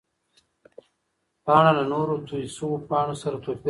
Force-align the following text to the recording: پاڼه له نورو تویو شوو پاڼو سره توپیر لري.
پاڼه 1.45 1.71
له 1.77 1.83
نورو 1.91 2.15
تویو 2.27 2.53
شوو 2.55 2.85
پاڼو 2.89 3.13
سره 3.23 3.35
توپیر 3.43 3.55
لري. 3.55 3.59